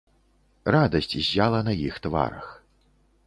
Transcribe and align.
Радасць 0.75 1.11
ззяла 1.17 1.59
на 1.69 1.73
іх 1.87 1.99
тварах. 2.05 2.47